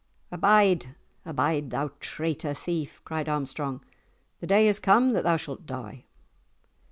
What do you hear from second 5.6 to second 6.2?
die!"